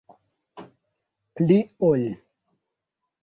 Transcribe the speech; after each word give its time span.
Pli 1.35 1.57
ol. 1.89 2.07